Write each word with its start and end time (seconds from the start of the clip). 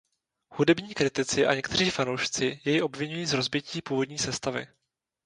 Hudební 0.49 0.93
kritici 0.93 1.45
a 1.45 1.53
někteří 1.53 1.89
fanoušci 1.89 2.59
jej 2.65 2.83
obviňují 2.83 3.25
z 3.25 3.33
rozbití 3.33 3.81
původní 3.81 4.17
sestavy. 4.17 4.67